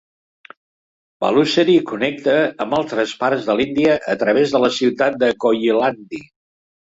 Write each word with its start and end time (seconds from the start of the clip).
Balussery 1.23 1.75
connecta 1.89 2.33
amb 2.65 2.73
altres 2.77 3.13
parts 3.19 3.45
de 3.49 3.57
l'Índia 3.59 3.99
a 4.15 4.15
través 4.23 4.55
de 4.55 4.61
la 4.65 4.71
ciutat 4.81 5.19
de 5.25 5.29
Koyilandy. 5.45 6.23